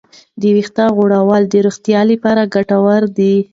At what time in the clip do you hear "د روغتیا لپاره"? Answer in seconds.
1.47-2.49